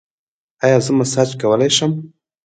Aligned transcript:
ایا 0.63 0.77
زه 0.85 0.91
مساج 0.99 1.29
کولی 1.41 1.69
شم؟ 1.77 1.91